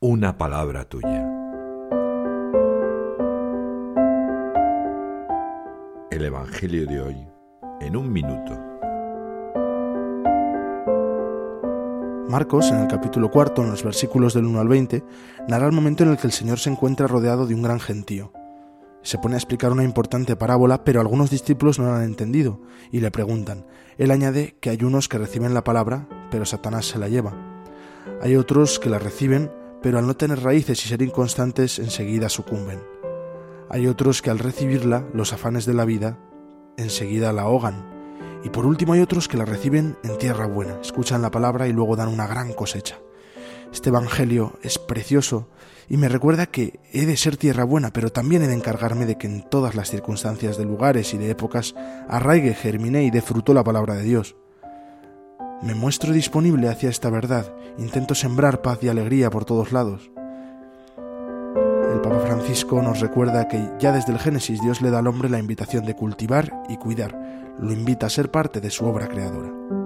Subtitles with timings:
[0.00, 1.28] una palabra tuya.
[6.12, 7.16] El Evangelio de hoy
[7.80, 8.56] en un minuto.
[12.28, 15.02] Marcos, en el capítulo cuarto, en los versículos del 1 al 20,
[15.48, 18.32] narra el momento en el que el Señor se encuentra rodeado de un gran gentío.
[19.02, 22.60] Se pone a explicar una importante parábola, pero algunos discípulos no la han entendido
[22.92, 23.66] y le preguntan.
[23.96, 27.34] Él añade que hay unos que reciben la palabra, pero Satanás se la lleva.
[28.22, 29.50] Hay otros que la reciben,
[29.82, 32.80] pero al no tener raíces y ser inconstantes enseguida sucumben.
[33.70, 36.18] Hay otros que al recibirla, los afanes de la vida,
[36.76, 37.98] enseguida la ahogan.
[38.44, 41.72] Y por último hay otros que la reciben en tierra buena, escuchan la palabra y
[41.72, 42.98] luego dan una gran cosecha.
[43.72, 45.48] Este Evangelio es precioso
[45.88, 49.18] y me recuerda que he de ser tierra buena, pero también he de encargarme de
[49.18, 51.74] que en todas las circunstancias de lugares y de épocas
[52.08, 54.36] arraigue, germine y dé fruto la palabra de Dios.
[55.60, 60.10] Me muestro disponible hacia esta verdad, intento sembrar paz y alegría por todos lados.
[61.92, 65.28] El Papa Francisco nos recuerda que ya desde el Génesis Dios le da al hombre
[65.28, 67.18] la invitación de cultivar y cuidar,
[67.58, 69.77] lo invita a ser parte de su obra creadora.